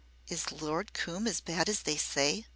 [0.29, 2.47] "Is Lord Coombe as bad as they say?"